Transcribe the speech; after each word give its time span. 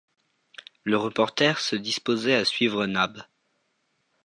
Le 0.83 0.97
reporter 0.97 1.59
se 1.59 1.75
disposait 1.75 2.33
à 2.33 2.43
suivre 2.43 2.87
Nab 2.87 3.21